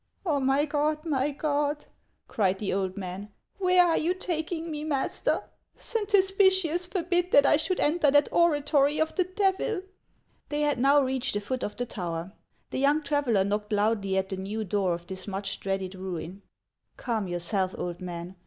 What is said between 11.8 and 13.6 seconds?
tower. The young traveller